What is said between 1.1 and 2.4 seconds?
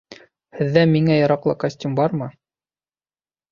яраҡлы костюм бармы?